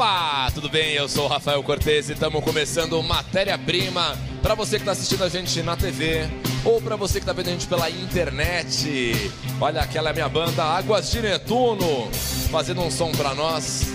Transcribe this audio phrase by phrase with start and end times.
[0.00, 0.94] Opa, tudo bem?
[0.94, 5.28] Eu sou o Rafael Cortez e estamos começando Matéria-Prima para você que está assistindo a
[5.28, 6.26] gente na TV
[6.64, 9.12] ou para você que está vendo a gente pela internet.
[9.60, 12.10] Olha, aquela é a minha banda Águas de Netuno,
[12.50, 13.92] fazendo um som para nós,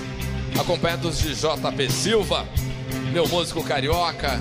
[0.59, 2.45] acompanhados de JP Silva,
[3.11, 4.39] meu músico carioca.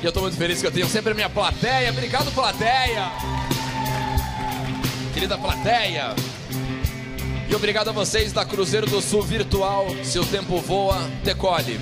[0.00, 1.90] E eu estou muito feliz que eu tenho sempre a minha plateia.
[1.90, 3.12] Obrigado, plateia!
[5.12, 6.14] Querida plateia,
[7.48, 9.86] e obrigado a vocês da Cruzeiro do Sul Virtual.
[10.02, 11.78] Se o tempo voa, decole.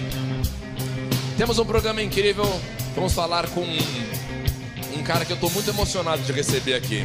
[1.37, 2.45] Temos um programa incrível.
[2.95, 7.03] Vamos falar com um, um cara que eu estou muito emocionado de receber aqui.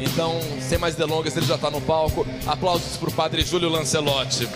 [0.00, 2.26] Então, sem mais delongas, ele já está no palco.
[2.46, 4.48] Aplausos para o padre Júlio Lancelotti.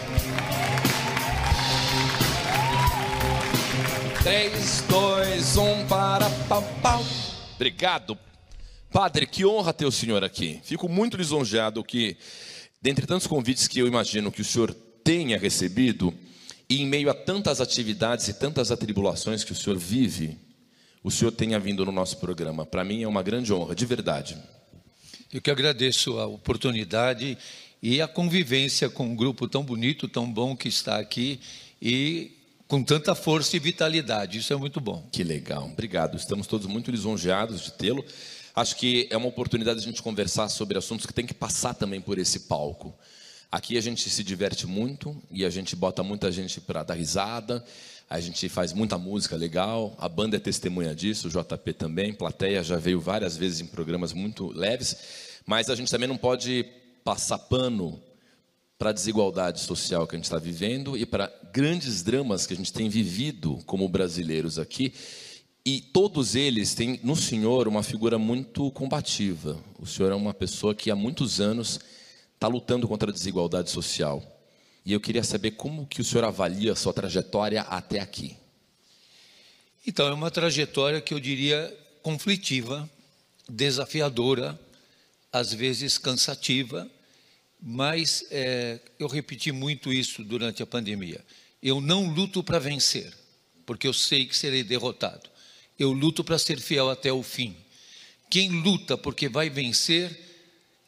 [4.23, 7.05] 3, 2, 1, para pau, pau.
[7.55, 8.19] Obrigado.
[8.93, 10.61] Padre, que honra ter o senhor aqui.
[10.65, 12.17] Fico muito lisonjeado que
[12.83, 16.15] Dentre tantos convites que eu imagino que o senhor tenha recebido,
[16.69, 20.39] e em meio a tantas atividades e tantas atribulações que o senhor vive,
[21.03, 22.65] o senhor tenha vindo no nosso programa.
[22.65, 24.39] Para mim é uma grande honra, de verdade.
[25.33, 27.37] Eu que agradeço a oportunidade
[27.83, 31.41] e a convivência com um grupo tão bonito, tão bom que está aqui
[31.81, 32.33] e
[32.67, 34.39] com tanta força e vitalidade.
[34.39, 35.07] Isso é muito bom.
[35.11, 35.65] Que legal.
[35.65, 36.17] Obrigado.
[36.17, 38.05] Estamos todos muito lisonjeados de tê-lo.
[38.55, 41.75] Acho que é uma oportunidade de a gente conversar sobre assuntos que tem que passar
[41.75, 42.95] também por esse palco.
[43.51, 47.65] Aqui a gente se diverte muito e a gente bota muita gente para dar risada,
[48.09, 52.63] a gente faz muita música legal, a banda é testemunha disso, o JP também, plateia
[52.63, 54.97] já veio várias vezes em programas muito leves,
[55.47, 56.65] mas a gente também não pode
[57.05, 58.01] passar pano
[58.79, 62.57] para a desigualdade social que a gente está vivendo e para grandes dramas que a
[62.57, 64.93] gente tem vivido como brasileiros aqui
[65.65, 69.63] e todos eles têm no Senhor uma figura muito combativa.
[69.79, 71.79] O Senhor é uma pessoa que há muitos anos
[72.35, 74.25] está lutando contra a desigualdade social.
[74.85, 78.37] E eu queria saber como que o Senhor avalia a sua trajetória até aqui.
[79.87, 82.89] Então, é uma trajetória que eu diria conflitiva,
[83.49, 84.59] desafiadora,
[85.33, 86.91] às vezes cansativa,
[87.61, 91.23] mas é, eu repeti muito isso durante a pandemia.
[91.63, 93.13] Eu não luto para vencer,
[93.67, 95.29] porque eu sei que serei derrotado.
[95.81, 97.57] Eu luto para ser fiel até o fim.
[98.29, 100.15] Quem luta porque vai vencer,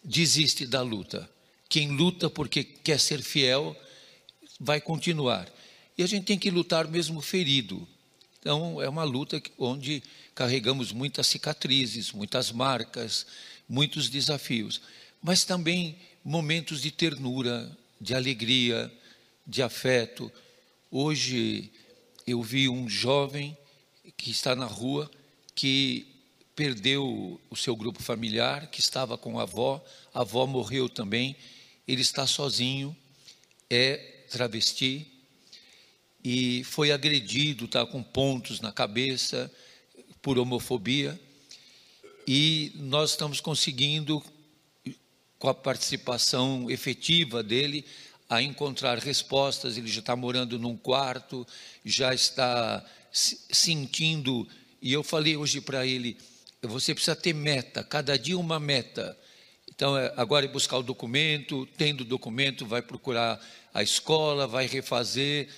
[0.04, 1.26] desiste da luta.
[1.66, 3.75] Quem luta porque quer ser fiel,
[4.60, 5.50] vai continuar.
[5.97, 7.88] E a gente tem que lutar mesmo ferido.
[8.38, 10.03] Então, é uma luta onde
[10.34, 13.24] carregamos muitas cicatrizes, muitas marcas,
[13.66, 14.82] muitos desafios,
[15.22, 18.92] mas também momentos de ternura, de alegria,
[19.47, 20.30] de afeto.
[20.91, 21.72] Hoje
[22.26, 23.56] eu vi um jovem
[24.16, 25.10] que está na rua,
[25.54, 26.06] que
[26.54, 31.36] perdeu o seu grupo familiar, que estava com a avó, a avó morreu também,
[31.86, 32.96] ele está sozinho,
[33.68, 33.96] é
[34.30, 35.06] travesti
[36.24, 39.50] e foi agredido, está com pontos na cabeça
[40.20, 41.20] por homofobia.
[42.26, 44.22] E nós estamos conseguindo,
[45.38, 47.84] com a participação efetiva dele,
[48.30, 49.76] a encontrar respostas.
[49.76, 51.46] Ele já está morando num quarto,
[51.84, 54.48] já está sentindo,
[54.80, 56.16] e eu falei hoje para ele:
[56.62, 59.16] você precisa ter meta, cada dia uma meta.
[59.68, 63.40] Então, é, agora é buscar o documento, tendo o documento, vai procurar
[63.72, 65.48] a escola, vai refazer.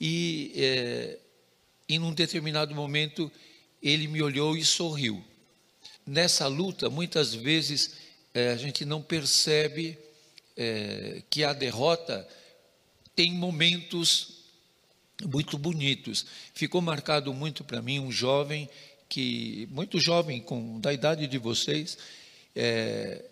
[0.00, 1.18] E é,
[1.88, 3.30] em um determinado momento,
[3.82, 5.24] ele me olhou e sorriu.
[6.06, 7.96] Nessa luta, muitas vezes,
[8.34, 9.98] é, a gente não percebe
[10.56, 12.26] é, que a derrota
[13.14, 14.41] tem momentos
[15.28, 16.26] muito bonitos.
[16.54, 18.68] Ficou marcado muito para mim um jovem
[19.08, 21.98] que, muito jovem, com da idade de vocês,
[22.56, 23.22] é,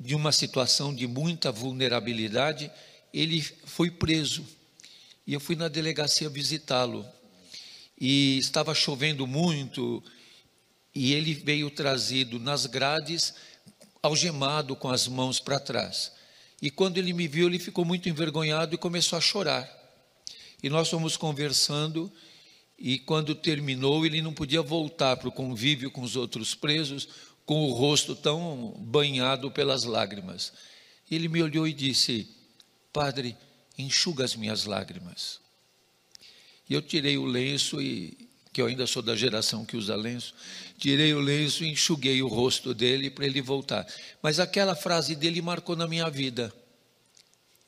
[0.00, 2.68] de uma situação de muita vulnerabilidade,
[3.12, 4.44] ele foi preso.
[5.24, 7.06] E eu fui na delegacia visitá-lo.
[8.00, 10.02] E estava chovendo muito,
[10.92, 13.34] e ele veio trazido nas grades,
[14.02, 16.10] algemado com as mãos para trás.
[16.60, 19.83] E quando ele me viu, ele ficou muito envergonhado e começou a chorar.
[20.64, 22.10] E nós fomos conversando,
[22.78, 27.06] e quando terminou, ele não podia voltar para o convívio com os outros presos,
[27.44, 30.54] com o rosto tão banhado pelas lágrimas.
[31.10, 32.26] Ele me olhou e disse:
[32.90, 33.36] Padre,
[33.76, 35.38] enxuga as minhas lágrimas.
[36.66, 38.16] E eu tirei o lenço e
[38.50, 40.32] que eu ainda sou da geração que usa lenço,
[40.78, 43.86] tirei o lenço e enxuguei o rosto dele para ele voltar.
[44.22, 46.50] Mas aquela frase dele marcou na minha vida.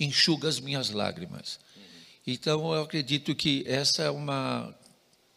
[0.00, 1.65] Enxuga as minhas lágrimas.
[2.26, 4.75] Então, eu acredito que essa é uma,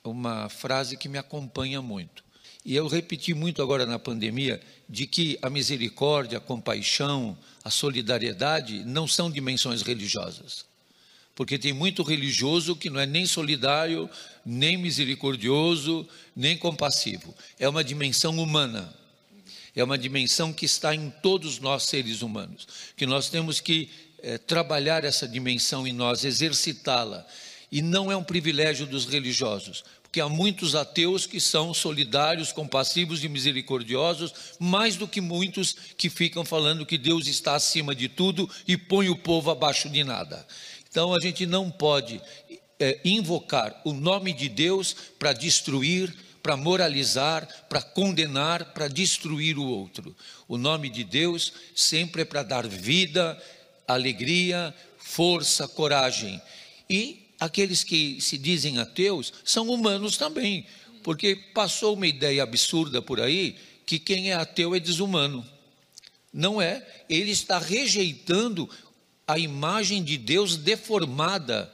[0.03, 2.23] uma frase que me acompanha muito.
[2.65, 8.83] E eu repeti muito agora na pandemia de que a misericórdia, a compaixão, a solidariedade
[8.85, 10.65] não são dimensões religiosas.
[11.35, 14.09] Porque tem muito religioso que não é nem solidário,
[14.45, 17.35] nem misericordioso, nem compassivo.
[17.57, 18.93] É uma dimensão humana.
[19.75, 22.67] É uma dimensão que está em todos nós seres humanos.
[22.97, 23.89] Que nós temos que
[24.23, 27.25] é, trabalhar essa dimensão em nós, exercitá-la.
[27.71, 33.23] E não é um privilégio dos religiosos, porque há muitos ateus que são solidários, compassivos
[33.23, 38.49] e misericordiosos, mais do que muitos que ficam falando que Deus está acima de tudo
[38.67, 40.45] e põe o povo abaixo de nada.
[40.89, 42.19] Então a gente não pode
[42.79, 46.11] é, invocar o nome de Deus para destruir,
[46.41, 50.15] para moralizar, para condenar, para destruir o outro.
[50.47, 53.39] O nome de Deus sempre é para dar vida,
[53.93, 56.41] alegria, força, coragem.
[56.89, 60.65] E aqueles que se dizem ateus são humanos também,
[61.03, 65.45] porque passou uma ideia absurda por aí que quem é ateu é desumano.
[66.31, 68.69] Não é, ele está rejeitando
[69.27, 71.73] a imagem de Deus deformada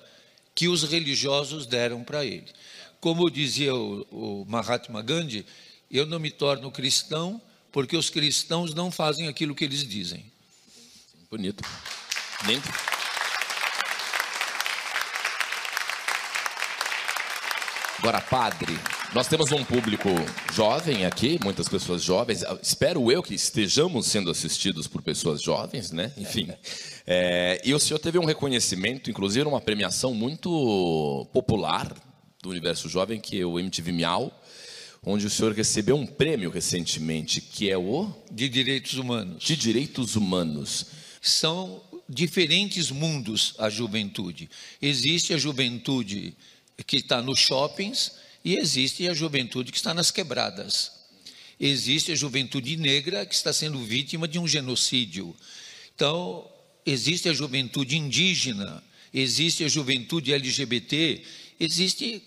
[0.53, 2.45] que os religiosos deram para ele.
[3.01, 5.45] Como dizia o, o Mahatma Gandhi,
[5.91, 7.41] eu não me torno cristão
[7.71, 10.25] porque os cristãos não fazem aquilo que eles dizem.
[11.29, 11.63] Bonito.
[12.45, 12.95] Lindo.
[17.99, 18.77] Agora, padre,
[19.15, 20.09] nós temos um público
[20.53, 22.43] jovem aqui, muitas pessoas jovens.
[22.61, 26.11] Espero eu que estejamos sendo assistidos por pessoas jovens, né?
[26.17, 26.49] Enfim.
[27.07, 31.93] É, e o senhor teve um reconhecimento, inclusive uma premiação muito popular
[32.41, 34.41] do universo jovem, que é o MTV Miau,
[35.05, 38.11] onde o senhor recebeu um prêmio recentemente, que é o.
[38.31, 39.43] De Direitos Humanos.
[39.43, 40.87] De Direitos Humanos.
[41.21, 44.49] São diferentes mundos a juventude.
[44.81, 46.35] Existe a juventude
[46.85, 48.11] que está nos shoppings
[48.43, 50.91] e existe a juventude que está nas quebradas.
[51.59, 55.35] Existe a juventude negra que está sendo vítima de um genocídio.
[55.95, 56.47] Então,
[56.85, 61.23] existe a juventude indígena, existe a juventude LGBT,
[61.59, 62.21] existe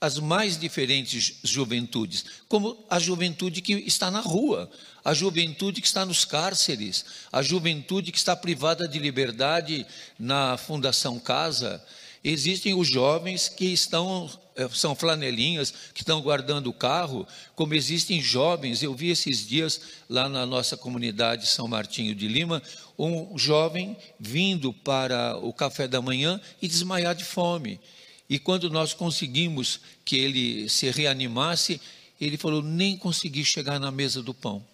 [0.00, 4.70] as mais diferentes juventudes, como a juventude que está na rua,
[5.04, 9.86] a juventude que está nos cárceres, a juventude que está privada de liberdade
[10.18, 11.82] na Fundação Casa,
[12.22, 18.20] Existem os jovens que estão, eh, são flanelinhas, que estão guardando o carro, como existem
[18.20, 22.62] jovens, eu vi esses dias lá na nossa comunidade São Martinho de Lima,
[22.98, 27.80] um jovem vindo para o café da manhã e desmaiar de fome.
[28.28, 31.80] E quando nós conseguimos que ele se reanimasse,
[32.20, 34.64] ele falou: nem consegui chegar na mesa do pão.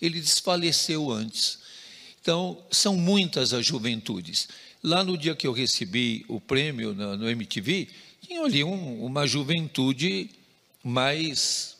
[0.00, 1.58] Ele desfaleceu antes.
[2.20, 4.48] Então, são muitas as juventudes.
[4.82, 7.88] Lá no dia que eu recebi o prêmio no, no MTV,
[8.20, 10.30] tinha ali um, uma juventude
[10.82, 11.76] mais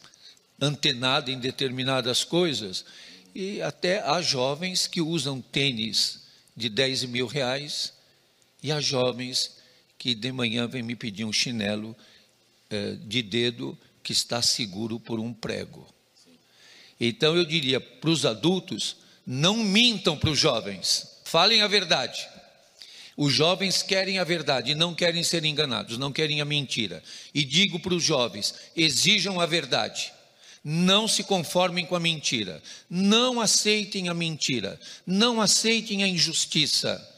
[0.60, 2.84] antenada em determinadas coisas.
[3.34, 6.20] E até há jovens que usam tênis
[6.56, 7.92] de 10 mil reais
[8.62, 9.55] e há jovens
[10.06, 11.96] que de manhã vêm me pedir um chinelo
[12.70, 15.84] eh, de dedo que está seguro por um prego.
[17.00, 22.24] Então eu diria para os adultos: não mintam para os jovens, falem a verdade.
[23.16, 27.02] Os jovens querem a verdade não querem ser enganados, não querem a mentira.
[27.34, 30.12] E digo para os jovens: exijam a verdade.
[30.62, 32.62] Não se conformem com a mentira.
[32.88, 34.78] Não aceitem a mentira.
[35.04, 37.15] Não aceitem a injustiça.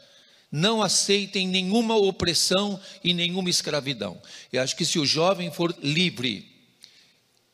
[0.50, 4.20] Não aceitem nenhuma opressão e nenhuma escravidão.
[4.52, 6.48] Eu acho que se o jovem for livre,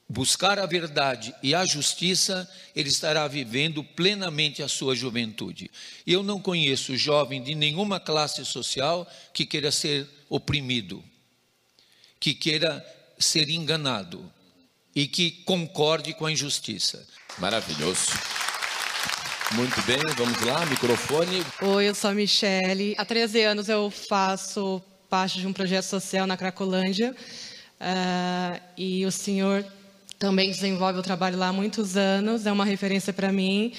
[0.09, 5.71] buscar a verdade e a justiça, ele estará vivendo plenamente a sua juventude.
[6.07, 11.03] Eu não conheço jovem de nenhuma classe social que queira ser oprimido,
[12.21, 12.85] que queira
[13.19, 14.33] ser enganado
[14.95, 17.05] e que concorde com a injustiça.
[17.39, 18.07] Maravilhoso.
[19.55, 21.47] Muito bem, vamos lá, microfone.
[21.63, 22.97] Oi, eu sou a Michele.
[22.99, 27.15] Há 13 anos eu faço parte de um projeto social na Cracolândia.
[27.81, 29.65] Uh, e o senhor
[30.19, 33.73] também desenvolve o trabalho lá há muitos anos, é uma referência para mim.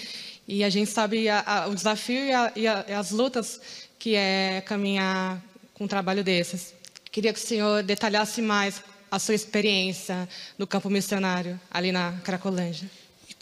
[0.48, 3.60] E a gente sabe a, a, o desafio e, a, e, as lutas
[4.00, 6.74] que é caminhar com um trabalho desses.
[7.12, 10.28] Queria que o senhor detalhasse mais a sua experiência
[10.58, 12.90] no campo missionário, ali na Cracolândia.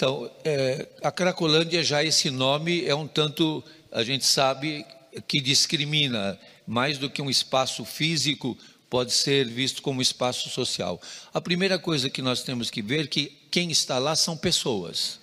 [0.03, 4.85] Então, é, a Cracolândia, já esse nome é um tanto, a gente sabe,
[5.25, 8.57] que discrimina, mais do que um espaço físico,
[8.89, 11.01] pode ser visto como espaço social.
[11.33, 15.21] A primeira coisa que nós temos que ver é que quem está lá são pessoas.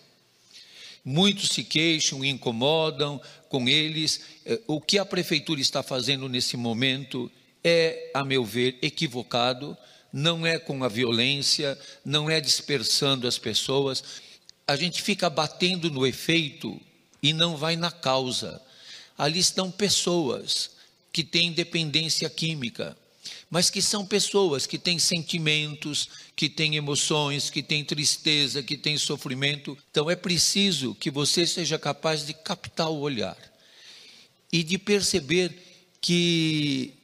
[1.04, 3.20] Muitos se queixam, incomodam
[3.50, 4.22] com eles.
[4.46, 7.30] Eh, o que a prefeitura está fazendo nesse momento
[7.62, 9.76] é, a meu ver, equivocado,
[10.10, 14.29] não é com a violência, não é dispersando as pessoas.
[14.70, 16.80] A gente fica batendo no efeito
[17.20, 18.62] e não vai na causa.
[19.18, 20.70] Ali estão pessoas
[21.12, 22.96] que têm dependência química,
[23.50, 28.96] mas que são pessoas que têm sentimentos, que têm emoções, que têm tristeza, que têm
[28.96, 29.76] sofrimento.
[29.90, 33.36] Então é preciso que você seja capaz de captar o olhar
[34.52, 35.52] e de perceber
[36.00, 36.94] que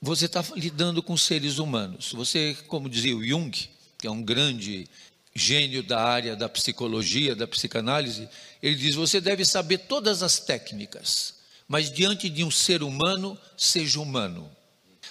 [0.00, 2.12] você está lidando com seres humanos.
[2.12, 3.50] Você, como dizia o Jung,
[3.98, 4.88] que é um grande
[5.34, 8.28] gênio da área da psicologia, da psicanálise,
[8.62, 11.34] ele diz: você deve saber todas as técnicas,
[11.66, 14.50] mas diante de um ser humano, seja humano.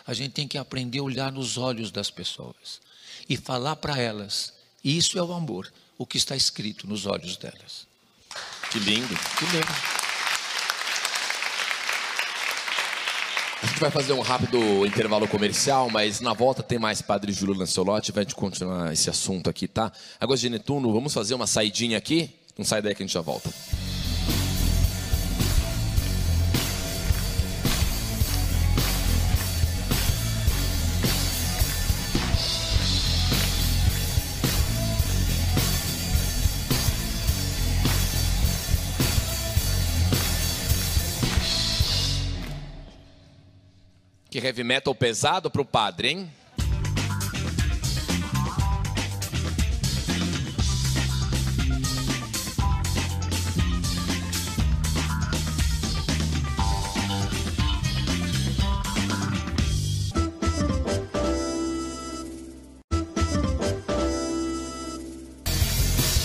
[0.06, 2.82] A gente tem que aprender a olhar nos olhos das pessoas
[3.28, 4.54] e falar para elas.
[4.84, 7.88] E isso é o amor, o que está escrito nos olhos delas.
[8.72, 9.16] Que lindo.
[9.38, 10.03] Que lindo.
[13.64, 17.56] A gente vai fazer um rápido intervalo comercial, mas na volta tem mais Padre Júlio
[17.56, 19.90] Lancelotti, vai continuar esse assunto aqui, tá?
[20.20, 22.30] Agora de Netuno, vamos fazer uma saidinha aqui?
[22.58, 23.50] Não sai daí que a gente já volta.
[44.34, 46.28] Que heavy metal pesado pro padre, hein?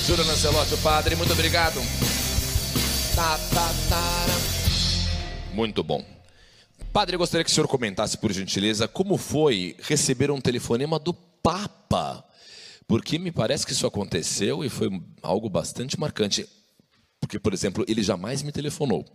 [0.06, 1.78] Júlio Lancelotti, o padre, muito obrigado.
[3.14, 4.26] Tá, tá, tá.
[5.52, 6.17] Muito bom.
[6.98, 11.14] Padre, eu gostaria que o senhor comentasse, por gentileza, como foi receber um telefonema do
[11.14, 12.24] Papa.
[12.88, 14.90] Porque me parece que isso aconteceu e foi
[15.22, 16.44] algo bastante marcante.
[17.20, 19.06] Porque, por exemplo, ele jamais me telefonou.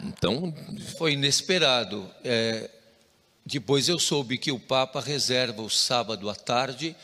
[0.00, 0.54] Então.
[0.96, 2.08] Foi inesperado.
[2.22, 2.70] É,
[3.44, 6.94] depois eu soube que o Papa reserva o sábado à tarde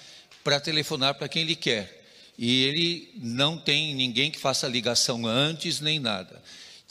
[0.45, 2.05] para telefonar para quem ele quer.
[2.39, 6.41] E ele não tem ninguém que faça ligação antes nem nada.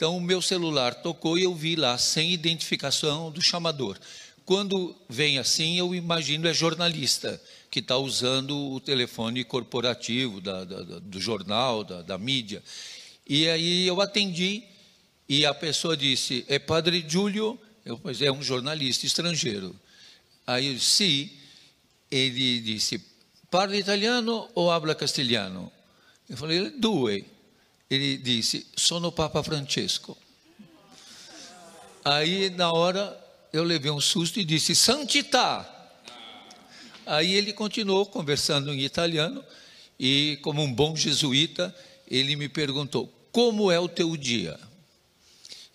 [0.02, 3.96] Então o meu celular tocou e eu vi lá sem identificação do chamador.
[4.44, 7.40] Quando vem assim, eu imagino é jornalista
[7.70, 12.64] que está usando o telefone corporativo da, da, do jornal, da, da mídia.
[13.28, 14.64] E aí eu atendi
[15.28, 17.56] e a pessoa disse: É Padre Júlio?
[17.84, 19.72] Eu pois é um jornalista estrangeiro.
[20.44, 21.30] Aí eu disse.
[22.10, 23.00] Ele disse:
[23.48, 25.70] Parla italiano ou habla castelhano?
[26.28, 27.24] Eu falei: Due.
[27.92, 30.16] Ele disse: Sono Papa Francesco.
[32.02, 33.20] Aí na hora
[33.52, 35.68] eu levei um susto e disse: Santità.
[37.04, 39.44] Aí ele continuou conversando em italiano
[40.00, 41.74] e, como um bom jesuíta,
[42.08, 44.58] ele me perguntou: Como é o teu dia?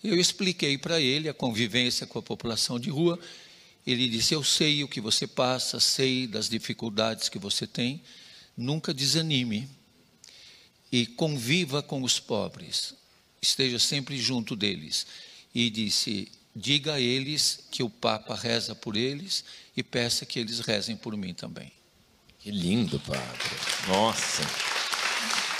[0.02, 3.16] Eu expliquei para ele a convivência com a população de rua.
[3.86, 8.02] Ele disse: Eu sei o que você passa, sei das dificuldades que você tem.
[8.56, 9.77] Nunca desanime
[10.90, 12.94] e conviva com os pobres.
[13.40, 15.06] Esteja sempre junto deles.
[15.54, 19.44] E disse: Diga a eles que o Papa reza por eles
[19.76, 21.72] e peça que eles rezem por mim também.
[22.38, 23.50] Que lindo, padre.
[23.86, 24.42] Nossa.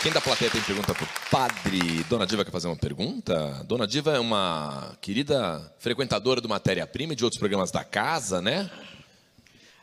[0.02, 2.04] Quem da plateia tem pergunta para o padre?
[2.04, 3.64] Dona Diva quer fazer uma pergunta?
[3.64, 8.70] Dona Diva é uma querida frequentadora do Matéria-Prima e de outros programas da casa, né?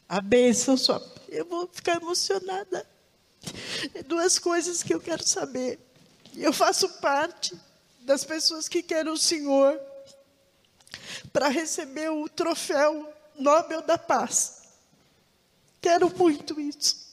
[0.07, 1.01] A bênção só.
[1.27, 2.85] Eu vou ficar emocionada.
[4.05, 5.79] Duas coisas que eu quero saber.
[6.35, 7.55] Eu faço parte
[8.01, 9.79] das pessoas que querem o Senhor
[11.31, 14.63] para receber o troféu Nobel da Paz.
[15.81, 17.05] Quero muito isso.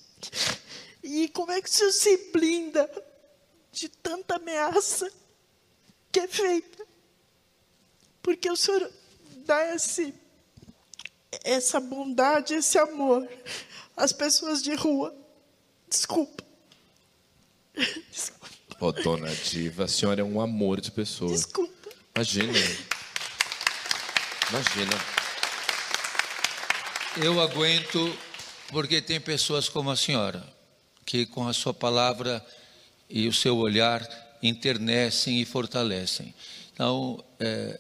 [1.03, 2.89] E como é que o senhor se blinda
[3.73, 5.11] de tanta ameaça
[6.11, 6.87] que é feita?
[8.23, 8.91] Porque o senhor
[9.45, 10.15] dá esse,
[11.43, 13.29] essa bondade, esse amor
[13.97, 15.15] às pessoas de rua.
[15.93, 16.43] Desculpa.
[18.11, 18.49] Desculpa.
[18.81, 21.31] Ô, oh, dona Diva, a senhora é um amor de pessoa.
[21.31, 21.91] Desculpa.
[22.17, 22.59] Imagina.
[24.49, 24.93] Imagina.
[27.23, 28.19] Eu aguento
[28.69, 30.43] porque tem pessoas como a senhora
[31.05, 32.43] que com a sua palavra
[33.11, 34.03] e o seu olhar
[34.43, 36.35] internecem e fortalecem.
[36.73, 37.79] Então, é,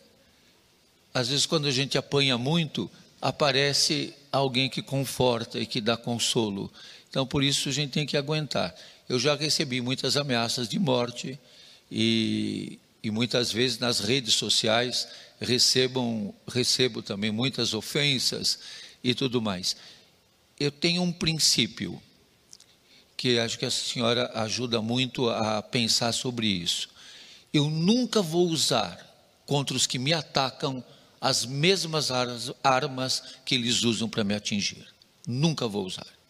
[1.14, 2.90] às vezes quando a gente apanha muito,
[3.22, 6.70] aparece alguém que conforta e que dá consolo.
[7.12, 8.74] Então, por isso a gente tem que aguentar.
[9.06, 11.38] Eu já recebi muitas ameaças de morte
[11.90, 15.06] e, e muitas vezes nas redes sociais
[15.38, 18.58] recebam, recebo também muitas ofensas
[19.04, 19.76] e tudo mais.
[20.58, 22.02] Eu tenho um princípio
[23.14, 26.88] que acho que a senhora ajuda muito a pensar sobre isso.
[27.52, 28.98] Eu nunca vou usar
[29.44, 30.82] contra os que me atacam
[31.20, 32.08] as mesmas
[32.64, 34.86] armas que eles usam para me atingir.
[35.26, 36.21] Nunca vou usar.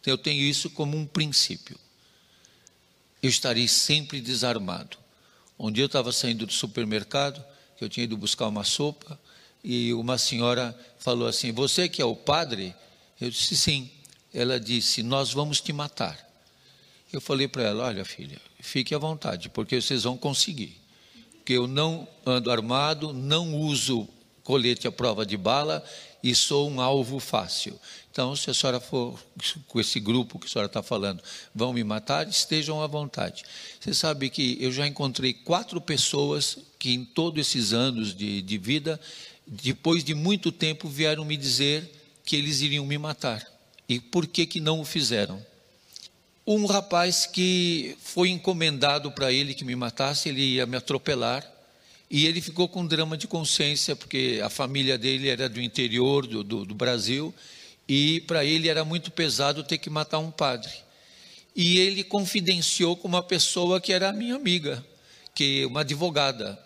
[0.00, 1.78] Então eu tenho isso como um princípio.
[3.22, 4.96] Eu estarei sempre desarmado.
[5.58, 7.44] Um dia eu estava saindo do supermercado,
[7.76, 9.18] que eu tinha ido buscar uma sopa,
[9.62, 12.74] e uma senhora falou assim: Você que é o padre?
[13.20, 13.90] Eu disse: Sim.
[14.32, 16.16] Ela disse: Nós vamos te matar.
[17.12, 20.80] Eu falei para ela: Olha, filha, fique à vontade, porque vocês vão conseguir.
[21.32, 24.08] Porque eu não ando armado, não uso
[24.44, 25.84] colete à prova de bala
[26.22, 27.78] e sou um alvo fácil.
[28.18, 29.16] Então, se a senhora for
[29.68, 31.22] com esse grupo que a senhora está falando,
[31.54, 33.44] vão me matar, estejam à vontade.
[33.78, 38.58] Você sabe que eu já encontrei quatro pessoas que, em todos esses anos de, de
[38.58, 39.00] vida,
[39.46, 41.88] depois de muito tempo, vieram me dizer
[42.24, 43.46] que eles iriam me matar.
[43.88, 45.40] E por que, que não o fizeram?
[46.44, 51.48] Um rapaz que foi encomendado para ele que me matasse, ele ia me atropelar.
[52.10, 56.42] E ele ficou com drama de consciência, porque a família dele era do interior do,
[56.42, 57.32] do, do Brasil,
[57.88, 60.70] e para ele era muito pesado ter que matar um padre.
[61.56, 64.84] E ele confidenciou com uma pessoa que era minha amiga,
[65.34, 66.58] que uma advogada,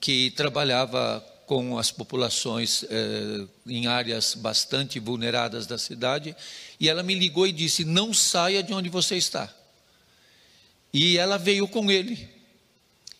[0.00, 6.34] que trabalhava com as populações eh, em áreas bastante vulneradas da cidade,
[6.80, 9.54] e ela me ligou e disse: Não saia de onde você está.
[10.92, 12.28] E ela veio com ele.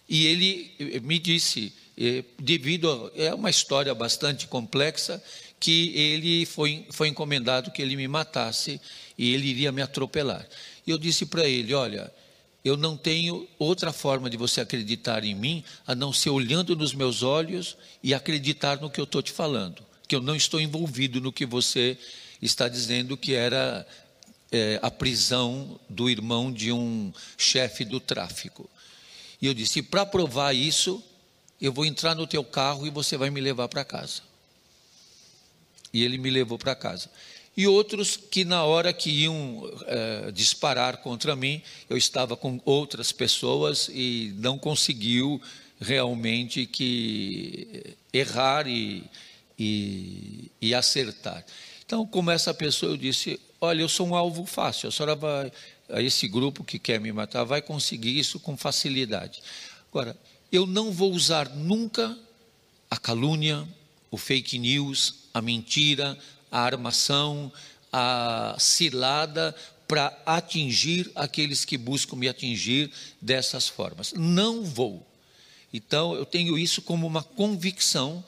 [0.08, 5.22] E ele eh, me disse, eh, devido a, é uma história bastante complexa,
[5.62, 8.81] que ele foi, foi encomendado que ele me matasse
[9.16, 10.45] e ele iria me atropelar.
[10.85, 12.12] E eu disse para ele: Olha,
[12.64, 16.92] eu não tenho outra forma de você acreditar em mim a não ser olhando nos
[16.92, 21.21] meus olhos e acreditar no que eu estou te falando, que eu não estou envolvido
[21.21, 21.97] no que você
[22.42, 23.87] está dizendo que era
[24.50, 28.68] é, a prisão do irmão de um chefe do tráfico.
[29.40, 31.01] E eu disse: para provar isso,
[31.61, 34.32] eu vou entrar no teu carro e você vai me levar para casa.
[35.92, 37.11] E ele me levou para casa
[37.57, 43.12] e outros que na hora que iam é, disparar contra mim, eu estava com outras
[43.12, 45.40] pessoas e não conseguiu
[45.81, 49.05] realmente que errar e,
[49.59, 51.44] e, e acertar.
[51.85, 55.52] Então, como essa pessoa, eu disse, olha, eu sou um alvo fácil, a senhora vai,
[55.98, 59.42] esse grupo que quer me matar, vai conseguir isso com facilidade.
[59.90, 60.16] Agora,
[60.50, 62.16] eu não vou usar nunca
[62.90, 63.66] a calúnia,
[64.11, 66.18] o fake news, a mentira,
[66.51, 67.53] a armação,
[67.92, 69.55] a cilada
[69.87, 72.90] para atingir aqueles que buscam me atingir
[73.21, 74.12] dessas formas.
[74.14, 75.07] Não vou.
[75.73, 78.25] Então, eu tenho isso como uma convicção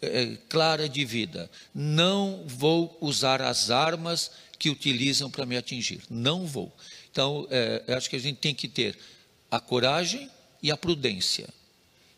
[0.00, 1.50] é, clara de vida.
[1.74, 6.02] Não vou usar as armas que utilizam para me atingir.
[6.10, 6.72] Não vou.
[7.10, 8.98] Então, é, eu acho que a gente tem que ter
[9.50, 10.30] a coragem
[10.62, 11.48] e a prudência.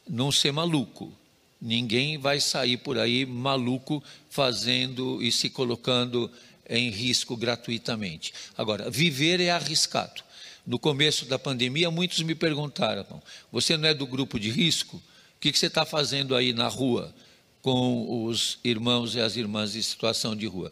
[0.08, 1.12] Não ser maluco.
[1.60, 6.30] Ninguém vai sair por aí maluco fazendo e se colocando
[6.68, 8.32] em risco gratuitamente.
[8.56, 10.22] Agora, viver é arriscado.
[10.66, 14.96] No começo da pandemia, muitos me perguntaram: você não é do grupo de risco?
[14.96, 17.14] O que você está fazendo aí na rua
[17.60, 20.70] com os irmãos e as irmãs em situação de rua?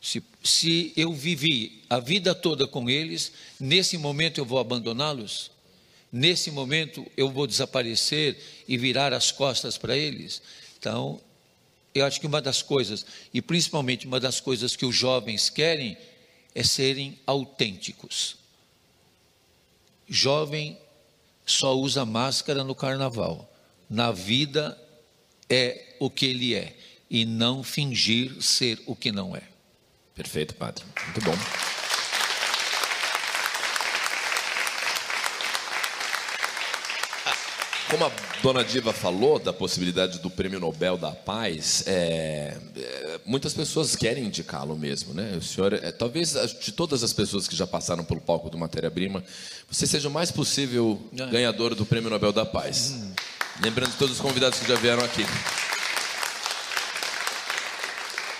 [0.00, 5.50] Se, se eu vivi a vida toda com eles, nesse momento eu vou abandoná-los?
[6.14, 10.40] Nesse momento eu vou desaparecer e virar as costas para eles?
[10.78, 11.20] Então,
[11.92, 15.98] eu acho que uma das coisas, e principalmente uma das coisas que os jovens querem,
[16.54, 18.36] é serem autênticos.
[20.08, 20.78] Jovem
[21.44, 23.52] só usa máscara no carnaval.
[23.90, 24.80] Na vida
[25.50, 26.76] é o que ele é
[27.10, 29.42] e não fingir ser o que não é.
[30.14, 30.84] Perfeito, padre.
[31.06, 31.73] Muito bom.
[37.94, 43.54] Como a dona Diva falou da possibilidade do Prêmio Nobel da Paz, é, é, muitas
[43.54, 45.36] pessoas querem indicá-lo mesmo, né?
[45.36, 48.90] O senhor, é, talvez de todas as pessoas que já passaram pelo palco do Matéria
[48.90, 49.22] Prima,
[49.70, 51.26] você seja o mais possível é.
[51.26, 52.94] ganhador do Prêmio Nobel da Paz.
[52.96, 53.12] Hum.
[53.62, 55.24] Lembrando de todos os convidados que já vieram aqui.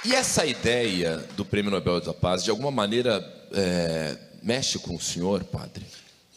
[0.04, 5.00] E essa ideia do Prêmio Nobel da Paz, de alguma maneira, é, mexe com o
[5.00, 5.86] senhor, padre?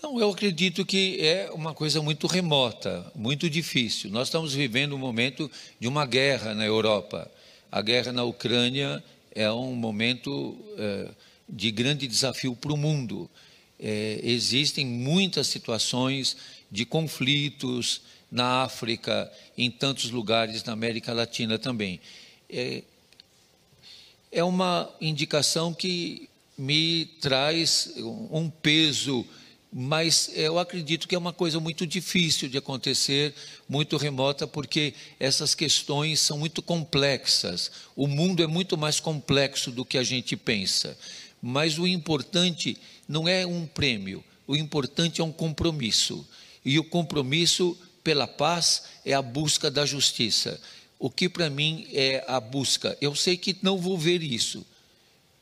[0.07, 4.09] Não, eu acredito que é uma coisa muito remota, muito difícil.
[4.09, 7.29] Nós estamos vivendo um momento de uma guerra na Europa.
[7.69, 9.03] A guerra na Ucrânia
[9.35, 11.09] é um momento é,
[11.49, 13.29] de grande desafio para o mundo.
[13.77, 16.37] É, existem muitas situações
[16.71, 17.99] de conflitos
[18.31, 21.99] na África, em tantos lugares na América Latina também.
[22.49, 22.81] É,
[24.31, 27.93] é uma indicação que me traz
[28.31, 29.27] um peso
[29.79, 33.35] mas eu acredito que é uma coisa muito difícil de acontecer,
[33.69, 37.71] muito remota, porque essas questões são muito complexas.
[37.95, 40.97] O mundo é muito mais complexo do que a gente pensa.
[41.39, 42.75] Mas o importante
[43.07, 46.27] não é um prêmio, o importante é um compromisso.
[46.65, 50.59] E o compromisso pela paz é a busca da justiça.
[50.97, 52.97] O que para mim é a busca?
[52.99, 54.65] Eu sei que não vou ver isso,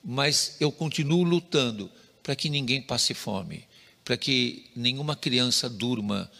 [0.04, 1.90] mas eu continuo lutando
[2.22, 3.64] para que ninguém passe fome
[4.06, 6.32] para que nenhuma criança durma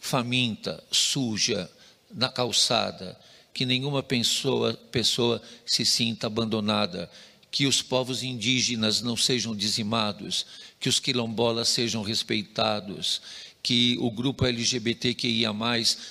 [0.00, 1.70] faminta, suja,
[2.10, 3.18] na calçada,
[3.52, 7.10] que nenhuma pessoa, pessoa se sinta abandonada,
[7.50, 10.46] que os povos indígenas não sejam dizimados,
[10.80, 13.20] que os quilombolas sejam respeitados,
[13.62, 15.50] que o grupo LGBTQIA,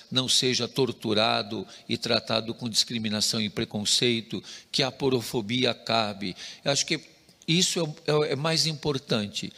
[0.09, 6.35] não seja torturado e tratado com discriminação e preconceito, que a porofobia acabe.
[6.63, 7.01] Eu acho que
[7.47, 9.51] isso é, é, é mais importante.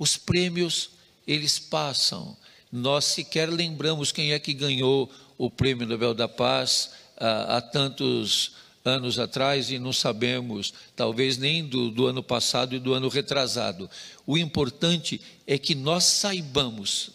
[0.00, 0.88] Os prêmios,
[1.26, 2.34] eles passam.
[2.72, 8.52] Nós sequer lembramos quem é que ganhou o Prêmio Nobel da Paz há, há tantos
[8.82, 13.90] anos atrás e não sabemos, talvez nem do, do ano passado e do ano retrasado.
[14.26, 17.10] O importante é que nós saibamos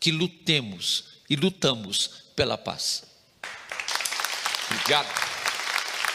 [0.00, 3.04] que lutemos e lutamos pela paz.
[4.70, 5.08] Obrigado,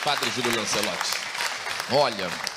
[0.04, 1.12] Padre Júlio Lancelotti.
[1.92, 2.57] Olha,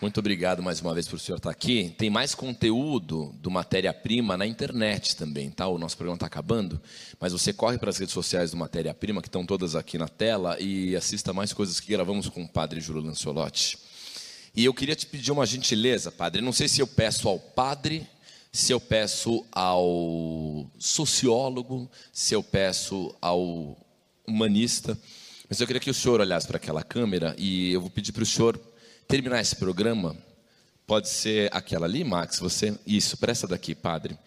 [0.00, 1.94] muito obrigado mais uma vez por o senhor estar aqui.
[1.98, 5.66] Tem mais conteúdo do Matéria-Prima na internet também, tá?
[5.66, 6.80] O nosso programa está acabando,
[7.20, 10.56] mas você corre para as redes sociais do Matéria-Prima, que estão todas aqui na tela,
[10.60, 13.78] e assista mais coisas que gravamos com o padre Júlio Lanciolotti.
[14.54, 16.40] E eu queria te pedir uma gentileza, padre.
[16.42, 18.06] Não sei se eu peço ao padre,
[18.52, 23.76] se eu peço ao sociólogo, se eu peço ao
[24.26, 24.98] humanista,
[25.48, 28.22] mas eu queria que o senhor olhasse para aquela câmera e eu vou pedir para
[28.22, 28.60] o senhor
[29.08, 30.14] terminar esse programa,
[30.86, 32.78] pode ser aquela ali, Max, você.
[32.86, 34.18] Isso, presta daqui, padre.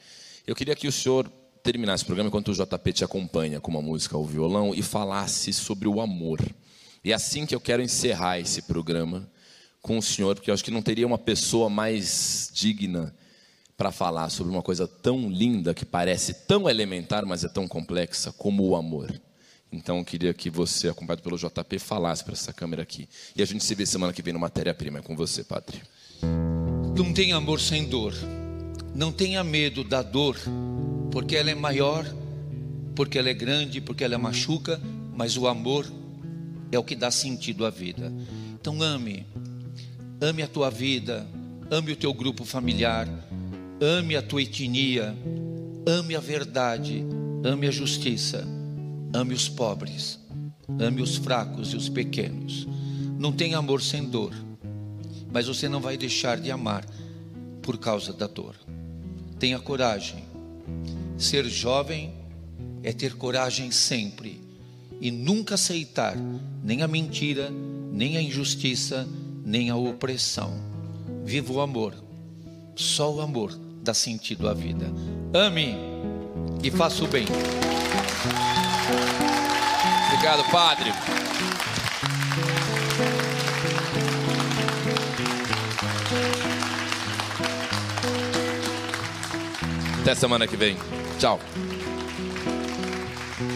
[0.45, 1.31] Eu queria que o senhor
[1.63, 5.53] terminasse o programa enquanto o JP te acompanha com uma música ao violão e falasse
[5.53, 6.41] sobre o amor.
[7.03, 9.29] E é assim que eu quero encerrar esse programa
[9.83, 13.15] com o senhor, porque eu acho que não teria uma pessoa mais digna
[13.77, 18.31] para falar sobre uma coisa tão linda que parece tão elementar, mas é tão complexa
[18.31, 19.11] como o amor.
[19.71, 23.07] Então, eu queria que você, acompanhado pelo JP, falasse para essa câmera aqui.
[23.33, 24.99] E a gente se vê semana que vem no Matéria-Prima.
[24.99, 25.81] É com você, Padre.
[26.95, 28.13] Não tenha amor sem dor.
[28.93, 30.37] Não tenha medo da dor,
[31.09, 32.05] porque ela é maior,
[32.93, 34.79] porque ela é grande, porque ela machuca,
[35.15, 35.89] mas o amor
[36.69, 38.11] é o que dá sentido à vida.
[38.59, 39.25] Então, ame.
[40.19, 41.25] Ame a tua vida,
[41.71, 43.07] ame o teu grupo familiar,
[43.79, 45.15] ame a tua etnia,
[45.87, 47.03] ame a verdade,
[47.43, 48.45] ame a justiça
[49.13, 50.19] Ame os pobres,
[50.79, 52.67] ame os fracos e os pequenos.
[53.19, 54.33] Não tem amor sem dor,
[55.31, 56.85] mas você não vai deixar de amar
[57.61, 58.55] por causa da dor.
[59.37, 60.23] Tenha coragem.
[61.17, 62.13] Ser jovem
[62.83, 64.41] é ter coragem sempre
[64.99, 66.15] e nunca aceitar
[66.63, 67.51] nem a mentira,
[67.91, 69.07] nem a injustiça,
[69.45, 70.53] nem a opressão.
[71.25, 71.95] Viva o amor.
[72.75, 74.91] Só o amor dá sentido à vida.
[75.33, 75.75] Ame
[76.63, 77.25] e faça o bem.
[80.23, 80.93] Obrigado, Padre.
[89.99, 90.77] Até semana que vem.
[91.17, 91.39] Tchau.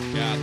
[0.07, 0.39] Obrigado.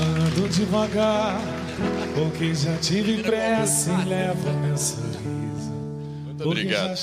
[0.00, 1.38] Ando devagar,
[2.14, 4.48] porque já tive pressa e levo.
[4.52, 5.11] Muito
[6.44, 6.96] obrigado.